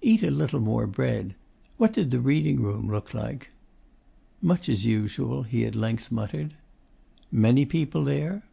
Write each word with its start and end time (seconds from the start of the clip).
Eat 0.00 0.22
a 0.22 0.30
little 0.30 0.60
more 0.60 0.86
bread. 0.86 1.34
What 1.76 1.92
did 1.92 2.10
the 2.10 2.18
reading 2.18 2.62
room 2.62 2.88
look 2.88 3.12
like?' 3.12 3.50
'Much 4.40 4.66
as 4.66 4.86
usual,' 4.86 5.42
he 5.42 5.66
at 5.66 5.76
length 5.76 6.10
muttered. 6.10 6.54
'Many 7.30 7.66
people 7.66 8.02
there? 8.04 8.44